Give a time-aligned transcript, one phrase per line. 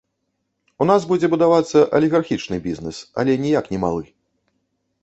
[0.85, 4.03] У нас будзе будавацца алігархічны бізнес, але ніяк не малы.